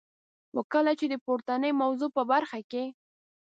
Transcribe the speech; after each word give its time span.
خو 0.51 0.61
کله 0.73 0.91
چي 0.99 1.05
د 1.09 1.15
پورتنی 1.25 1.71
موضوع 1.81 2.09
په 2.17 2.23
برخه 2.31 2.59
کي. 2.71 2.85